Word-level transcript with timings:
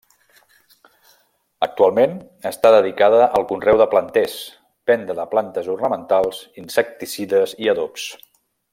Actualment 1.65 2.15
està 2.51 2.71
dedicada 2.77 3.29
al 3.41 3.45
conreu 3.53 3.79
de 3.83 3.87
planters, 3.93 4.39
venda 4.93 5.19
de 5.23 5.29
plantes 5.35 5.73
ornamentals, 5.77 6.41
insecticides 6.67 7.59
i 7.67 7.75
adobs. 7.77 8.09